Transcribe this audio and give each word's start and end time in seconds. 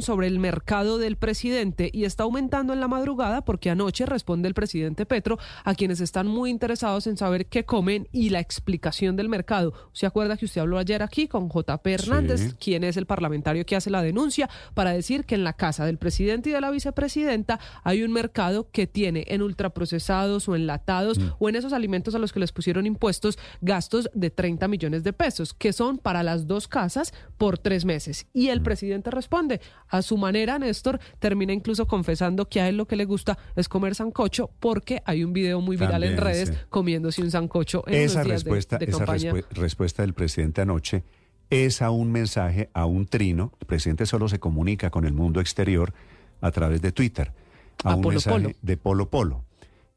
Sobre 0.00 0.28
el 0.28 0.38
mercado 0.38 0.96
del 0.96 1.16
presidente 1.16 1.90
y 1.92 2.04
está 2.04 2.22
aumentando 2.22 2.72
en 2.72 2.78
la 2.78 2.86
madrugada 2.86 3.44
porque 3.44 3.68
anoche 3.68 4.06
responde 4.06 4.46
el 4.46 4.54
presidente 4.54 5.06
Petro 5.06 5.38
a 5.64 5.74
quienes 5.74 6.00
están 6.00 6.28
muy 6.28 6.50
interesados 6.50 7.08
en 7.08 7.16
saber 7.16 7.46
qué 7.46 7.64
comen 7.64 8.06
y 8.12 8.30
la 8.30 8.38
explicación 8.38 9.16
del 9.16 9.28
mercado. 9.28 9.72
¿Se 9.92 10.06
acuerda 10.06 10.36
que 10.36 10.44
usted 10.44 10.60
habló 10.60 10.78
ayer 10.78 11.02
aquí 11.02 11.26
con 11.26 11.48
JP 11.50 11.84
Hernández, 11.84 12.54
quien 12.60 12.84
es 12.84 12.96
el 12.96 13.06
parlamentario 13.06 13.66
que 13.66 13.74
hace 13.74 13.90
la 13.90 14.02
denuncia, 14.02 14.48
para 14.74 14.92
decir 14.92 15.24
que 15.24 15.34
en 15.34 15.42
la 15.42 15.54
casa 15.54 15.84
del 15.84 15.98
presidente 15.98 16.50
y 16.50 16.52
de 16.52 16.60
la 16.60 16.70
vicepresidenta 16.70 17.58
hay 17.82 18.04
un 18.04 18.12
mercado 18.12 18.70
que 18.70 18.86
tiene 18.86 19.24
en 19.26 19.42
ultraprocesados 19.42 20.48
o 20.48 20.54
enlatados 20.54 21.18
Mm. 21.18 21.30
o 21.40 21.48
en 21.48 21.56
esos 21.56 21.72
alimentos 21.72 22.14
a 22.14 22.20
los 22.20 22.32
que 22.32 22.38
les 22.38 22.52
pusieron 22.52 22.86
impuestos 22.86 23.36
gastos 23.60 24.08
de 24.14 24.30
30 24.30 24.68
millones 24.68 25.02
de 25.02 25.12
pesos, 25.12 25.54
que 25.54 25.72
son 25.72 25.98
para 25.98 26.22
las 26.22 26.46
dos 26.46 26.68
casas 26.68 27.12
por 27.36 27.58
tres 27.58 27.84
meses. 27.84 28.28
Y 28.32 28.46
Mm. 28.46 28.50
el 28.50 28.62
presidente 28.62 29.10
responde 29.10 29.60
a 29.88 30.02
su 30.02 30.16
manera, 30.16 30.58
Néstor, 30.58 30.98
termina 31.18 31.52
incluso 31.52 31.86
confesando 31.86 32.48
que 32.48 32.60
a 32.60 32.68
él 32.68 32.76
lo 32.78 32.86
que 32.86 32.96
le 32.96 33.04
gusta 33.04 33.38
es 33.56 33.68
comer 33.68 33.94
sancocho 33.94 34.50
porque 34.58 35.02
hay 35.04 35.22
un 35.24 35.32
video 35.32 35.60
muy 35.60 35.76
viral 35.76 36.02
en 36.04 36.16
redes 36.16 36.48
sí. 36.48 36.54
comiéndose 36.70 37.20
un 37.22 37.30
sancocho 37.30 37.84
en 37.86 37.94
esa 38.02 38.22
días 38.24 38.34
respuesta, 38.44 38.78
de, 38.78 38.86
esa 38.86 39.04
respu- 39.06 39.44
respuesta 39.50 40.02
del 40.02 40.14
presidente 40.14 40.62
anoche 40.62 41.04
es 41.50 41.82
a 41.82 41.90
un 41.90 42.10
mensaje, 42.10 42.70
a 42.72 42.86
un 42.86 43.06
trino. 43.06 43.52
El 43.60 43.66
presidente 43.66 44.06
solo 44.06 44.28
se 44.28 44.38
comunica 44.40 44.88
con 44.90 45.04
el 45.04 45.12
mundo 45.12 45.40
exterior 45.40 45.92
a 46.40 46.50
través 46.50 46.80
de 46.80 46.92
Twitter, 46.92 47.32
a, 47.84 47.92
A 47.92 47.96
un 47.96 48.02
Polo 48.02 48.14
mensaje 48.14 48.36
Polo. 48.40 48.50
de 48.62 48.76
Polo 48.78 49.10
Polo. 49.10 49.44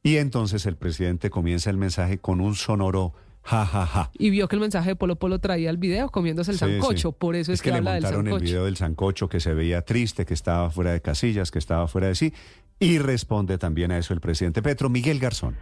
Y 0.03 0.17
entonces 0.17 0.65
el 0.65 0.75
presidente 0.75 1.29
comienza 1.29 1.69
el 1.69 1.77
mensaje 1.77 2.17
con 2.17 2.41
un 2.41 2.55
sonoro 2.55 3.13
ja 3.45 3.65
ja 3.65 3.85
ja. 3.85 4.09
Y 4.17 4.29
vio 4.31 4.47
que 4.47 4.55
el 4.55 4.59
mensaje 4.61 4.89
de 4.89 4.95
Polo 4.95 5.15
Polo 5.17 5.39
traía 5.39 5.69
el 5.69 5.77
video 5.77 6.09
comiéndose 6.09 6.51
el 6.51 6.57
Sí, 6.57 6.65
sancocho, 6.65 7.09
sí. 7.09 7.15
por 7.19 7.35
eso 7.35 7.53
es, 7.53 7.61
que, 7.61 7.69
le 7.71 7.77
habla 7.77 7.93
del 7.93 8.03
montaron 8.03 8.25
el 8.27 8.31
sancocho. 8.33 8.43
video 8.45 8.65
del 8.65 8.77
sancocho 8.77 9.29
que 9.29 9.39
se 9.39 9.53
veía 9.53 9.81
triste, 9.83 10.25
que 10.25 10.33
estaba 10.33 10.69
fuera 10.71 10.91
de 10.93 11.01
casillas, 11.01 11.51
que 11.51 11.59
estaba 11.59 11.87
fuera 11.87 12.07
de 12.07 12.15
sí. 12.15 12.33
Y 12.79 12.97
responde 12.99 13.57
también 13.57 13.91
a 13.91 13.97
eso 13.97 14.13
el 14.13 14.19
presidente 14.19 14.61
Petro, 14.61 14.89
Miguel 14.89 15.19
Garzón. 15.19 15.55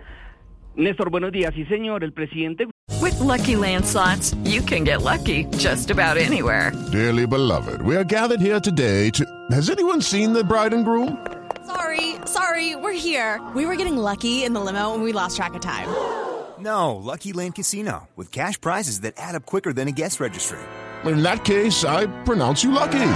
Néstor, 0.75 1.11
buenos 1.11 1.31
días. 1.31 1.53
Sí, 1.53 1.65
señor, 1.65 2.03
el 2.03 2.13
presidente 2.13 2.65
With 3.01 3.19
Lucky 3.19 3.55
Land 3.55 3.85
slots, 3.85 4.35
you 4.43 4.61
can 4.63 4.83
get 4.83 5.01
lucky 5.03 5.45
just 5.57 5.91
about 5.91 6.17
anywhere. 6.17 6.71
Dearly 6.91 7.27
beloved, 7.27 7.81
we 7.83 7.95
are 7.95 8.03
gathered 8.05 8.41
here 8.41 8.59
today 8.59 9.11
to. 9.11 9.23
Has 9.51 9.69
anyone 9.69 10.01
seen 10.01 10.33
the 10.33 10.43
bride 10.43 10.73
and 10.73 10.83
groom? 10.83 11.17
Sorry, 11.67 12.15
sorry, 12.25 12.75
we're 12.75 12.91
here. 12.93 13.39
We 13.55 13.65
were 13.65 13.75
getting 13.75 13.97
lucky 13.97 14.43
in 14.45 14.53
the 14.53 14.59
limo 14.61 14.93
and 14.95 15.03
we 15.03 15.11
lost 15.13 15.37
track 15.37 15.53
of 15.53 15.61
time. 15.61 15.87
No, 16.59 16.95
Lucky 16.95 17.33
Land 17.33 17.55
Casino, 17.55 18.09
with 18.15 18.31
cash 18.31 18.59
prizes 18.59 19.01
that 19.01 19.15
add 19.17 19.35
up 19.35 19.45
quicker 19.45 19.73
than 19.73 19.87
a 19.87 19.91
guest 19.91 20.19
registry. 20.19 20.59
In 21.05 21.21
that 21.23 21.43
case, 21.43 21.83
I 21.83 22.05
pronounce 22.23 22.63
you 22.63 22.71
lucky. 22.71 23.09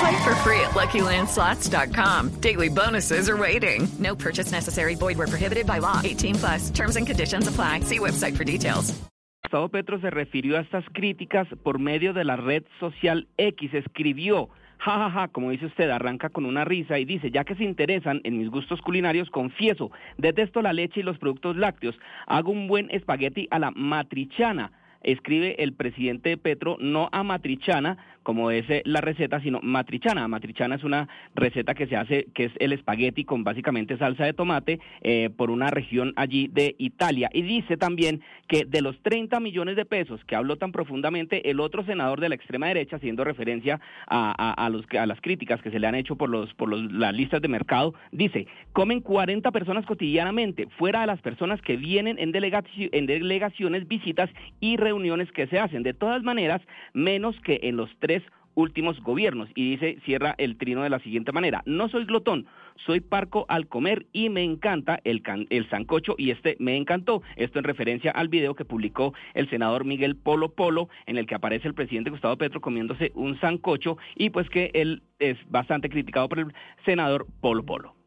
Play 0.00 0.22
for 0.24 0.34
free 0.36 0.60
at 0.60 0.70
LuckyLandSlots.com. 0.70 2.40
Daily 2.40 2.68
bonuses 2.68 3.28
are 3.28 3.36
waiting. 3.36 3.86
No 3.98 4.14
purchase 4.16 4.50
necessary. 4.50 4.94
Void 4.94 5.18
where 5.18 5.26
prohibited 5.26 5.66
by 5.66 5.78
law. 5.78 6.00
18 6.02 6.34
plus. 6.36 6.70
Terms 6.70 6.96
and 6.96 7.06
conditions 7.06 7.46
apply. 7.48 7.80
See 7.80 7.98
website 7.98 8.36
for 8.36 8.44
details. 8.44 8.94
Gustavo 9.42 9.68
Petro 9.68 10.00
se 10.00 10.10
refirió 10.10 10.56
a 10.56 10.60
estas 10.60 10.84
críticas 10.94 11.46
por 11.62 11.78
medio 11.78 12.12
de 12.12 12.24
la 12.24 12.36
red 12.36 12.62
social 12.78 13.26
X. 13.36 13.74
Escribió, 13.74 14.48
jajaja, 14.80 15.10
ja, 15.10 15.20
ja, 15.20 15.28
como 15.28 15.50
dice 15.50 15.66
usted, 15.66 15.90
arranca 15.90 16.30
con 16.30 16.46
una 16.46 16.64
risa 16.64 16.98
y 16.98 17.04
dice, 17.04 17.30
ya 17.30 17.44
que 17.44 17.54
se 17.54 17.64
interesan 17.64 18.20
en 18.24 18.38
mis 18.38 18.50
gustos 18.50 18.80
culinarios, 18.80 19.30
confieso, 19.30 19.90
detesto 20.16 20.62
la 20.62 20.72
leche 20.72 21.00
y 21.00 21.02
los 21.02 21.18
productos 21.18 21.56
lácteos. 21.56 21.98
Hago 22.26 22.50
un 22.50 22.66
buen 22.66 22.90
espagueti 22.90 23.46
a 23.50 23.58
la 23.58 23.70
matrichana. 23.70 24.72
Escribe 25.02 25.62
el 25.62 25.72
presidente 25.72 26.36
Petro, 26.36 26.76
no 26.78 27.08
a 27.12 27.22
matrichana, 27.22 27.96
como 28.22 28.50
es 28.50 28.68
eh, 28.68 28.82
la 28.84 29.00
receta, 29.00 29.40
sino 29.40 29.60
matrichana. 29.62 30.28
Matrichana 30.28 30.74
es 30.74 30.84
una 30.84 31.08
receta 31.34 31.74
que 31.74 31.86
se 31.86 31.96
hace, 31.96 32.26
que 32.34 32.44
es 32.44 32.52
el 32.58 32.72
espagueti 32.72 33.24
con 33.24 33.42
básicamente 33.42 33.96
salsa 33.96 34.24
de 34.24 34.34
tomate 34.34 34.78
eh, 35.00 35.30
por 35.34 35.50
una 35.50 35.68
región 35.70 36.12
allí 36.16 36.48
de 36.48 36.74
Italia. 36.78 37.30
Y 37.32 37.42
dice 37.42 37.78
también 37.78 38.20
que 38.46 38.66
de 38.66 38.82
los 38.82 39.00
30 39.02 39.40
millones 39.40 39.76
de 39.76 39.86
pesos 39.86 40.22
que 40.26 40.36
habló 40.36 40.56
tan 40.56 40.70
profundamente 40.70 41.50
el 41.50 41.60
otro 41.60 41.84
senador 41.84 42.20
de 42.20 42.28
la 42.28 42.34
extrema 42.34 42.68
derecha, 42.68 42.96
haciendo 42.96 43.24
referencia 43.24 43.80
a, 44.06 44.52
a, 44.52 44.68
los, 44.68 44.84
a 44.98 45.06
las 45.06 45.20
críticas 45.20 45.62
que 45.62 45.70
se 45.70 45.78
le 45.78 45.86
han 45.86 45.94
hecho 45.94 46.16
por, 46.16 46.28
los, 46.28 46.52
por 46.54 46.68
los, 46.68 46.92
las 46.92 47.14
listas 47.14 47.40
de 47.40 47.48
mercado, 47.48 47.94
dice, 48.12 48.46
comen 48.72 49.00
40 49.00 49.50
personas 49.50 49.86
cotidianamente, 49.86 50.68
fuera 50.76 51.00
de 51.00 51.06
las 51.06 51.20
personas 51.22 51.62
que 51.62 51.76
vienen 51.76 52.18
en, 52.18 52.32
delegaci 52.32 52.90
en 52.92 53.06
delegaciones, 53.06 53.88
visitas 53.88 54.28
y 54.60 54.76
reuniones 54.76 54.89
que 55.32 55.46
se 55.46 55.58
hacen. 55.58 55.82
De 55.82 55.94
todas 55.94 56.22
maneras, 56.22 56.62
menos 56.92 57.38
que 57.40 57.60
en 57.62 57.76
los 57.76 57.90
tres 57.98 58.22
últimos 58.54 59.00
gobiernos. 59.02 59.48
Y 59.54 59.70
dice, 59.70 59.98
cierra 60.04 60.34
el 60.38 60.56
trino 60.56 60.82
de 60.82 60.90
la 60.90 60.98
siguiente 61.00 61.32
manera, 61.32 61.62
no 61.66 61.88
soy 61.88 62.04
glotón, 62.04 62.46
soy 62.86 63.00
parco 63.00 63.46
al 63.48 63.68
comer 63.68 64.06
y 64.12 64.28
me 64.28 64.42
encanta 64.42 65.00
el, 65.04 65.22
can 65.22 65.46
el 65.50 65.68
sancocho 65.68 66.14
y 66.18 66.30
este 66.30 66.56
me 66.58 66.76
encantó. 66.76 67.22
Esto 67.36 67.58
en 67.58 67.64
referencia 67.64 68.10
al 68.10 68.28
video 68.28 68.54
que 68.54 68.64
publicó 68.64 69.14
el 69.34 69.48
senador 69.50 69.84
Miguel 69.84 70.16
Polo 70.16 70.50
Polo, 70.50 70.88
en 71.06 71.16
el 71.16 71.26
que 71.26 71.34
aparece 71.34 71.68
el 71.68 71.74
presidente 71.74 72.10
Gustavo 72.10 72.36
Petro 72.36 72.60
comiéndose 72.60 73.12
un 73.14 73.38
sancocho 73.40 73.98
y 74.16 74.30
pues 74.30 74.48
que 74.50 74.70
él 74.74 75.02
es 75.18 75.36
bastante 75.50 75.88
criticado 75.88 76.28
por 76.28 76.40
el 76.40 76.52
senador 76.84 77.26
Polo 77.40 77.64
Polo. 77.64 77.99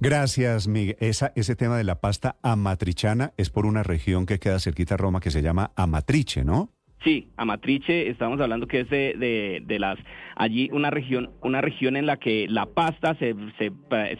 Gracias, 0.00 0.68
Miguel. 0.68 0.96
Esa, 1.00 1.32
ese 1.34 1.56
tema 1.56 1.76
de 1.76 1.84
la 1.84 2.00
pasta 2.00 2.36
amatrichana 2.42 3.32
es 3.36 3.50
por 3.50 3.66
una 3.66 3.82
región 3.82 4.26
que 4.26 4.38
queda 4.38 4.60
cerquita 4.60 4.94
a 4.94 4.96
Roma 4.96 5.20
que 5.20 5.30
se 5.30 5.42
llama 5.42 5.72
Amatrice, 5.76 6.44
¿no? 6.44 6.70
Sí, 7.04 7.28
Amatrice, 7.36 8.08
estamos 8.08 8.40
hablando 8.40 8.66
que 8.66 8.80
es 8.80 8.90
de, 8.90 9.14
de, 9.16 9.62
de, 9.64 9.78
las 9.78 9.98
allí 10.34 10.68
una 10.72 10.90
región, 10.90 11.30
una 11.42 11.60
región 11.60 11.96
en 11.96 12.06
la 12.06 12.16
que 12.16 12.46
la 12.48 12.66
pasta 12.66 13.16
se, 13.18 13.36
se, 13.56 13.70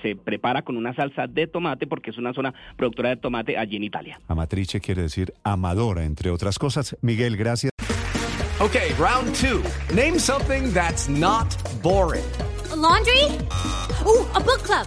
se, 0.00 0.14
prepara 0.14 0.62
con 0.62 0.76
una 0.76 0.94
salsa 0.94 1.26
de 1.26 1.48
tomate 1.48 1.88
porque 1.88 2.10
es 2.10 2.18
una 2.18 2.32
zona 2.32 2.54
productora 2.76 3.10
de 3.10 3.16
tomate 3.16 3.58
allí 3.58 3.76
en 3.76 3.82
Italia. 3.82 4.20
Amatrice 4.28 4.80
quiere 4.80 5.02
decir 5.02 5.34
amadora, 5.42 6.04
entre 6.04 6.30
otras 6.30 6.58
cosas. 6.58 6.96
Miguel, 7.02 7.36
gracias. 7.36 7.72
Okay, 8.60 8.92
round 8.98 9.34
two. 9.34 9.62
Name 9.94 10.18
something 10.18 10.72
that's 10.72 11.08
not 11.08 11.56
boring. 11.82 12.24
A 12.72 12.76
laundry? 12.76 13.24
Ooh, 14.06 14.26
a 14.34 14.40
book 14.40 14.62
club. 14.62 14.86